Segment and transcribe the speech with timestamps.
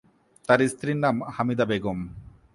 [0.47, 1.99] তার স্ত্রীর নাম হামিদা বেগম।